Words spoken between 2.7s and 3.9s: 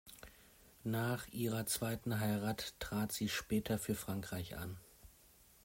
trat sie später